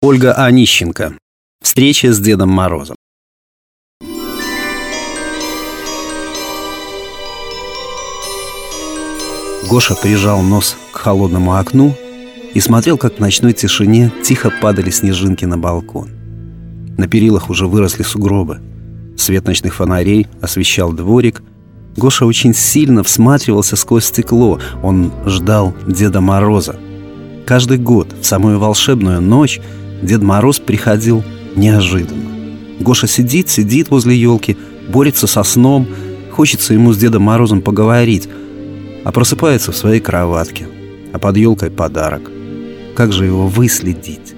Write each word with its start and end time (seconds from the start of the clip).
Ольга 0.00 0.32
Онищенко. 0.34 1.14
Встреча 1.60 2.12
с 2.12 2.20
Дедом 2.20 2.50
Морозом. 2.50 2.94
Гоша 9.68 9.96
прижал 9.96 10.40
нос 10.42 10.76
к 10.92 10.98
холодному 10.98 11.56
окну 11.56 11.96
и 12.54 12.60
смотрел, 12.60 12.96
как 12.96 13.16
в 13.16 13.18
ночной 13.18 13.52
тишине 13.54 14.12
тихо 14.22 14.52
падали 14.62 14.90
снежинки 14.90 15.44
на 15.46 15.58
балкон. 15.58 16.10
На 16.96 17.08
перилах 17.08 17.50
уже 17.50 17.66
выросли 17.66 18.04
сугробы. 18.04 18.60
Свет 19.16 19.46
ночных 19.46 19.74
фонарей 19.74 20.28
освещал 20.40 20.92
дворик. 20.92 21.42
Гоша 21.96 22.24
очень 22.24 22.54
сильно 22.54 23.02
всматривался 23.02 23.74
сквозь 23.74 24.04
стекло. 24.04 24.60
Он 24.80 25.10
ждал 25.26 25.74
Деда 25.88 26.20
Мороза. 26.20 26.78
Каждый 27.44 27.78
год, 27.78 28.14
в 28.20 28.24
самую 28.24 28.60
волшебную 28.60 29.20
ночь, 29.20 29.60
Дед 30.02 30.22
Мороз 30.22 30.58
приходил 30.58 31.24
неожиданно. 31.56 32.30
Гоша 32.80 33.06
сидит, 33.06 33.48
сидит 33.48 33.90
возле 33.90 34.16
елки, 34.16 34.56
борется 34.88 35.26
со 35.26 35.42
сном, 35.42 35.86
хочется 36.30 36.74
ему 36.74 36.92
с 36.92 36.98
Дедом 36.98 37.22
Морозом 37.22 37.60
поговорить, 37.60 38.28
а 39.04 39.12
просыпается 39.12 39.72
в 39.72 39.76
своей 39.76 40.00
кроватке, 40.00 40.68
а 41.12 41.18
под 41.18 41.36
елкой 41.36 41.70
подарок. 41.70 42.30
Как 42.94 43.12
же 43.12 43.26
его 43.26 43.46
выследить? 43.46 44.34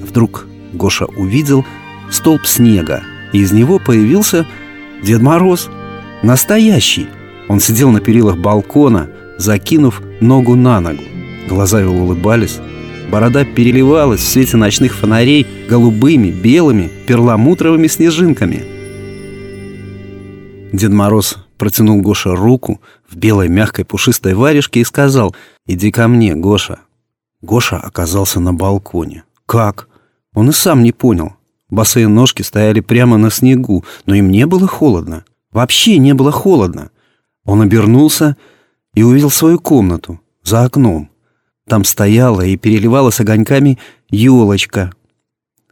Вдруг 0.00 0.46
Гоша 0.72 1.06
увидел 1.06 1.64
столб 2.10 2.46
снега, 2.46 3.02
и 3.32 3.38
из 3.38 3.52
него 3.52 3.78
появился 3.78 4.46
Дед 5.02 5.20
Мороз. 5.20 5.68
Настоящий! 6.22 7.08
Он 7.48 7.60
сидел 7.60 7.90
на 7.90 8.00
перилах 8.00 8.36
балкона, 8.36 9.08
закинув 9.38 10.02
ногу 10.20 10.54
на 10.54 10.80
ногу. 10.80 11.02
Глаза 11.48 11.80
его 11.80 11.94
улыбались, 11.94 12.58
Борода 13.10 13.44
переливалась 13.44 14.20
в 14.20 14.28
свете 14.28 14.58
ночных 14.58 14.94
фонарей 14.94 15.46
голубыми, 15.68 16.30
белыми, 16.30 16.90
перламутровыми 17.06 17.86
снежинками. 17.86 18.64
Дед 20.72 20.92
Мороз 20.92 21.38
протянул 21.56 22.02
Гоша 22.02 22.36
руку 22.36 22.82
в 23.08 23.16
белой 23.16 23.48
мягкой 23.48 23.86
пушистой 23.86 24.34
варежке 24.34 24.80
и 24.80 24.84
сказал 24.84 25.34
«Иди 25.66 25.90
ко 25.90 26.06
мне, 26.06 26.34
Гоша». 26.34 26.80
Гоша 27.40 27.78
оказался 27.78 28.40
на 28.40 28.52
балконе. 28.52 29.24
Как? 29.46 29.88
Он 30.34 30.50
и 30.50 30.52
сам 30.52 30.82
не 30.82 30.92
понял. 30.92 31.32
Босые 31.70 32.08
ножки 32.08 32.42
стояли 32.42 32.80
прямо 32.80 33.16
на 33.16 33.30
снегу, 33.30 33.84
но 34.04 34.14
им 34.14 34.30
не 34.30 34.44
было 34.44 34.66
холодно. 34.66 35.24
Вообще 35.50 35.96
не 35.96 36.12
было 36.12 36.30
холодно. 36.30 36.90
Он 37.44 37.62
обернулся 37.62 38.36
и 38.92 39.02
увидел 39.02 39.30
свою 39.30 39.58
комнату 39.58 40.20
за 40.42 40.64
окном. 40.64 41.10
Там 41.68 41.84
стояла 41.84 42.40
и 42.40 42.56
переливалась 42.56 43.20
огоньками 43.20 43.78
елочка. 44.08 44.92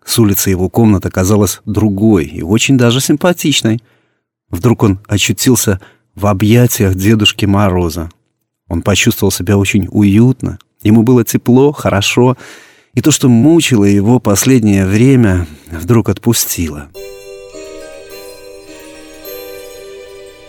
С 0.05 0.19
улицы 0.19 0.51
его 0.51 0.69
комната 0.69 1.11
казалась 1.11 1.61
другой 1.65 2.27
и 2.27 2.43
очень 2.43 2.77
даже 2.77 3.01
симпатичной. 3.01 3.83
Вдруг 4.51 4.83
он 4.83 5.01
очутился 5.09 5.81
в 6.15 6.27
объятиях 6.27 6.95
Дедушки 6.95 7.47
Мороза. 7.47 8.11
Он 8.69 8.83
почувствовал 8.83 9.33
себя 9.33 9.57
очень 9.57 9.89
уютно, 9.91 10.59
ему 10.83 11.03
было 11.03 11.25
тепло, 11.25 11.73
хорошо, 11.73 12.37
и 12.95 13.01
то, 13.01 13.11
что 13.11 13.29
мучило 13.29 13.85
его 13.85 14.21
последнее 14.21 14.87
время, 14.87 15.47
вдруг 15.71 16.09
отпустило. 16.09 16.89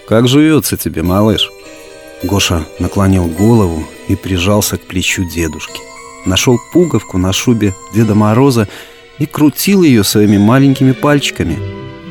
«Как 0.07 0.27
живется 0.27 0.77
тебе, 0.77 1.03
малыш?» 1.03 1.49
Гоша 2.23 2.65
наклонил 2.79 3.27
голову 3.27 3.85
и 4.07 4.15
прижался 4.15 4.77
к 4.77 4.81
плечу 4.81 5.23
дедушки. 5.23 5.81
Нашел 6.25 6.57
пуговку 6.73 7.17
на 7.17 7.33
шубе 7.33 7.73
Деда 7.93 8.15
Мороза 8.15 8.67
и 9.19 9.25
крутил 9.25 9.83
ее 9.83 10.03
своими 10.03 10.37
маленькими 10.37 10.91
пальчиками. 10.91 11.57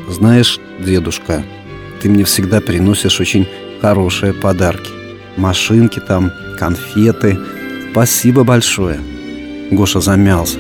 «Знаешь, 0.09 0.59
дедушка, 0.79 1.45
ты 2.01 2.09
мне 2.09 2.25
всегда 2.25 2.61
приносишь 2.61 3.21
очень 3.21 3.49
хорошие 3.81 4.33
подарки. 4.33 4.91
Машинки 5.37 6.01
там, 6.01 6.33
конфеты. 6.59 7.39
Спасибо 7.91 8.45
большое». 8.45 9.01
Гоша 9.71 10.01
замялся, 10.01 10.59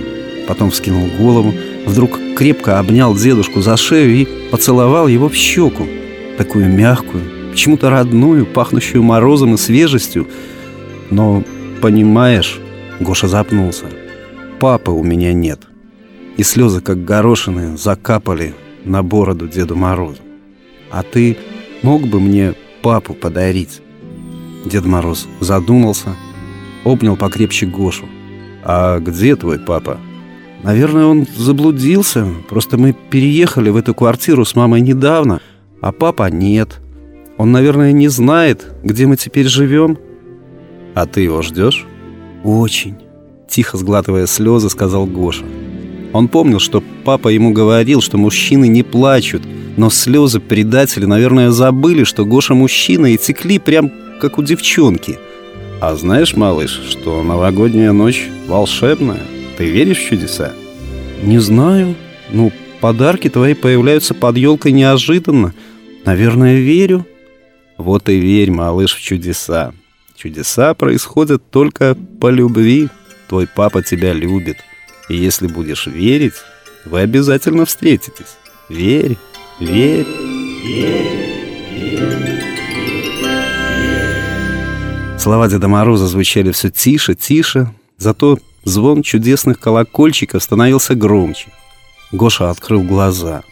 потом 0.49 0.71
вскинул 0.71 1.09
голову, 1.19 1.55
вдруг 1.87 2.19
крепко 2.37 2.79
обнял 2.79 3.15
дедушку 3.15 3.63
за 3.63 3.77
шею 3.77 4.15
и 4.15 4.25
поцеловал 4.51 5.07
его 5.07 5.29
в 5.29 5.35
щеку, 5.35 5.87
такую 6.37 6.69
мягкую, 6.69 7.23
почему-то 7.53 7.89
родную, 7.91 8.47
пахнущую 8.47 9.03
морозом 9.03 9.55
и 9.55 9.59
свежестью. 9.59 10.27
Но, 11.11 11.43
понимаешь, 11.81 12.59
Гоша 13.01 13.29
запнулся, 13.29 13.87
папы 14.59 14.91
у 14.91 15.03
меня 15.03 15.33
нет. 15.33 15.61
И 16.37 16.43
слезы, 16.43 16.81
как 16.81 17.05
горошины, 17.05 17.77
закапали 17.77 18.55
на 18.85 19.03
бороду 19.03 19.49
Деду 19.49 19.77
Морозу. 19.77 20.23
А 20.91 21.03
ты 21.03 21.37
мог 21.83 22.07
бы 22.07 22.21
мне 22.21 22.55
папу 22.83 23.15
подарить? 23.15 23.81
Дед 24.65 24.85
Мороз 24.85 25.29
задумался, 25.41 26.17
обнял 26.85 27.17
покрепче 27.17 27.67
Гошу. 27.67 28.07
«А 28.65 28.99
где 28.99 29.37
твой 29.37 29.61
папа?» 29.61 29.99
«Наверное, 30.63 31.07
он 31.07 31.27
заблудился. 31.37 32.27
Просто 32.49 32.77
мы 32.77 32.93
переехали 32.93 33.71
в 33.71 33.77
эту 33.77 33.95
квартиру 33.95 34.45
с 34.45 34.57
мамой 34.57 34.81
недавно, 34.81 35.41
а 35.81 35.93
папа 35.93 36.31
нет. 36.31 36.81
Он, 37.37 37.53
наверное, 37.53 37.93
не 37.93 38.09
знает, 38.09 38.75
где 38.83 39.07
мы 39.07 39.17
теперь 39.17 39.47
живем». 39.47 39.99
«А 40.97 41.05
ты 41.05 41.21
его 41.21 41.43
ждешь?» 41.43 41.85
«Очень»,— 42.43 42.95
тихо 43.51 43.77
сглатывая 43.77 44.27
слезы, 44.27 44.71
сказал 44.71 45.05
Гоша. 45.05 45.45
Он 46.15 46.27
помнил, 46.27 46.59
что 46.59 46.83
папа 47.05 47.29
ему 47.29 47.53
говорил, 47.53 48.01
что 48.01 48.17
мужчины 48.17 48.67
не 48.67 48.83
плачут, 48.83 49.43
но 49.77 49.91
слезы 49.91 50.41
предатели, 50.41 51.05
наверное, 51.05 51.51
забыли, 51.51 52.05
что 52.05 52.25
Гоша 52.25 52.55
мужчина 52.55 53.13
и 53.13 53.19
текли 53.19 53.59
прям 53.59 53.93
как 54.23 54.39
у 54.39 54.43
девчонки. 54.43 55.19
А 55.83 55.95
знаешь, 55.97 56.35
малыш, 56.35 56.81
что 56.89 57.23
новогодняя 57.23 57.93
ночь 57.93 58.29
волшебная? 58.47 59.21
Ты 59.59 59.67
веришь 59.67 59.99
в 59.99 60.09
чудеса? 60.09 60.55
Не 61.23 61.41
знаю. 61.41 61.95
Ну, 62.33 62.51
подарки 62.81 63.29
твои 63.29 63.53
появляются 63.53 64.15
под 64.15 64.39
елкой 64.39 64.73
неожиданно. 64.73 65.53
Наверное, 66.07 66.57
верю. 66.57 67.07
Вот 67.77 68.09
и 68.09 68.17
верь, 68.17 68.51
малыш, 68.51 68.95
в 68.95 69.03
чудеса. 69.03 69.75
Чудеса 70.17 70.75
происходят 70.75 71.51
только 71.51 71.97
по 72.21 72.31
любви. 72.31 72.89
Твой 73.29 73.47
папа 73.47 73.83
тебя 73.83 74.13
любит. 74.13 74.57
И 75.09 75.17
если 75.17 75.47
будешь 75.47 75.87
верить, 75.87 76.35
вы 76.85 77.01
обязательно 77.01 77.67
встретитесь. 77.67 78.37
Верь, 78.69 79.17
верь, 79.61 80.07
верь, 80.65 81.37
верь. 81.73 82.47
Слова 85.19 85.49
Деда 85.49 85.69
Мороза 85.69 86.07
звучали 86.07 86.53
все 86.53 86.71
тише, 86.71 87.15
тише, 87.15 87.69
зато 87.99 88.39
звон 88.65 89.03
чудесных 89.03 89.59
колокольчиков 89.59 90.43
становился 90.43 90.95
громче. 90.95 91.49
Гоша 92.13 92.51
открыл 92.51 92.83
глаза. 92.83 93.43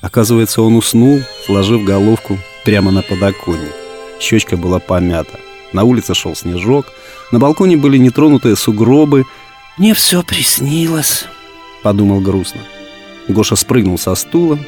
Оказывается, 0.00 0.62
он 0.62 0.76
уснул, 0.76 1.20
сложив 1.44 1.84
головку 1.84 2.38
прямо 2.64 2.92
на 2.92 3.02
подоконник. 3.02 3.72
Щечка 4.20 4.56
была 4.56 4.78
помята. 4.78 5.38
На 5.72 5.84
улице 5.84 6.14
шел 6.14 6.34
снежок. 6.34 6.86
На 7.32 7.38
балконе 7.38 7.76
были 7.76 7.98
нетронутые 7.98 8.56
сугробы. 8.56 9.24
«Мне 9.76 9.94
все 9.94 10.22
приснилось»,— 10.22 11.26
подумал 11.82 12.20
грустно. 12.20 12.60
Гоша 13.28 13.56
спрыгнул 13.56 13.98
со 13.98 14.14
стула 14.14 14.58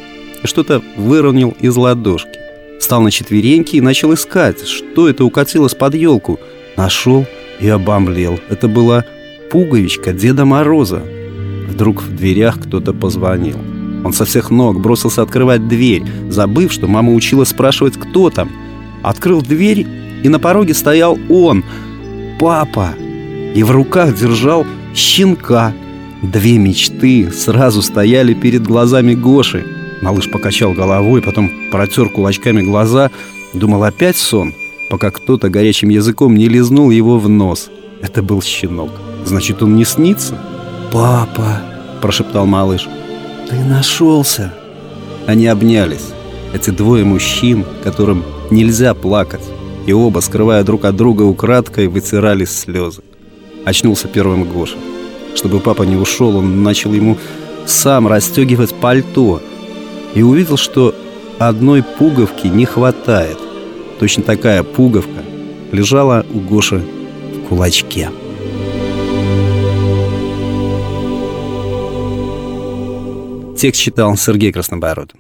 и 0.43 0.47
что-то 0.47 0.83
выровнял 0.97 1.55
из 1.61 1.75
ладошки. 1.77 2.39
Встал 2.79 3.03
на 3.03 3.11
четвереньки 3.11 3.77
и 3.77 3.81
начал 3.81 4.15
искать, 4.15 4.67
что 4.67 5.09
это 5.09 5.25
укатилось 5.25 5.75
под 5.75 5.95
елку. 5.95 6.39
Нашел 6.77 7.27
и 7.61 7.69
обомлел. 7.69 8.41
Это 8.49 8.69
была 8.69 9.05
пуговичка 9.51 10.13
Деда 10.13 10.45
Мороза. 10.45 11.03
Вдруг 11.69 12.03
в 12.03 12.15
дверях 12.15 12.61
кто-то 12.61 12.93
позвонил. 12.93 13.57
Он 14.05 14.13
со 14.13 14.25
всех 14.25 14.51
ног 14.51 14.81
бросился 14.81 15.23
открывать 15.23 15.69
дверь, 15.69 16.03
забыв, 16.31 16.73
что 16.73 16.87
мама 16.87 17.13
учила 17.13 17.45
спрашивать, 17.45 17.99
кто 17.99 18.31
там. 18.31 18.51
Открыл 19.03 19.43
дверь, 19.43 19.87
и 20.23 20.29
на 20.29 20.39
пороге 20.39 20.75
стоял 20.75 21.19
он, 21.29 21.65
папа, 22.39 22.95
и 23.55 23.63
в 23.63 23.71
руках 23.71 24.17
держал 24.17 24.67
щенка. 24.95 25.73
Две 26.23 26.59
мечты 26.59 27.31
сразу 27.33 27.83
стояли 27.83 28.35
перед 28.35 28.63
глазами 28.63 29.15
Гоши. 29.15 29.65
Малыш 30.03 30.31
покачал 30.31 30.73
головой, 30.73 31.23
потом 31.23 31.51
протер 31.71 32.09
кулачками 32.11 32.63
глаза, 32.63 33.11
думал 33.55 33.85
опять 33.85 34.17
сон, 34.17 34.55
пока 34.91 35.11
кто-то 35.11 35.49
горячим 35.49 35.89
языком 35.89 36.37
не 36.37 36.49
лизнул 36.49 36.91
его 36.91 37.19
в 37.19 37.29
нос. 37.29 37.71
Это 38.03 38.23
был 38.23 38.43
щенок. 38.43 38.91
Значит, 39.25 39.63
он 39.63 39.77
не 39.77 39.85
снится? 39.85 40.39
«Папа!»– 40.93 41.63
прошептал 42.03 42.47
малыш– 42.47 42.89
«Ты 43.51 43.57
нашелся!» 43.65 44.53
Они 45.27 45.49
обнялись. 45.49 46.13
Эти 46.55 46.71
двое 46.71 47.05
мужчин, 47.05 47.65
которым 47.83 48.23
нельзя 48.53 48.95
плакать, 48.95 49.43
и 49.87 49.93
оба, 49.93 50.21
скрывая 50.21 50.63
друг 50.63 50.85
от 50.85 50.97
друга 50.97 51.23
украдкой, 51.23 51.89
вытирали 51.89 52.45
слезы. 52.45 53.03
Очнулся 53.65 54.09
первым 54.09 54.45
Гоша. 54.45 54.77
Чтобы 55.35 55.61
папа 55.61 55.83
не 55.83 55.97
ушел, 55.97 56.37
он 56.37 56.63
начал 56.63 56.93
ему 56.93 57.17
сам 57.67 58.09
расстегивать 58.09 58.75
пальто 58.75 59.41
и 60.15 60.23
увидел, 60.23 60.57
что 60.57 60.95
одной 61.39 61.83
пуговки 61.83 62.47
не 62.47 62.65
хватает. 62.65 63.39
Точно 63.99 64.23
такая 64.23 64.63
пуговка 64.63 65.23
лежала 65.73 66.25
у 66.33 66.41
Гоши 66.41 66.83
в 67.35 67.49
кулачке. 67.49 68.11
Текст 73.57 73.83
читал 73.83 74.17
Сергей 74.17 74.53
Краснобород. 74.53 75.13